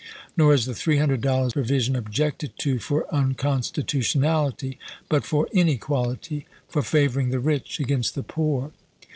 [0.35, 6.81] Nor is the three hundred dollar provision objected to for unconstitutionality; but for inequality, for
[6.81, 8.71] favoring the rich against the poor.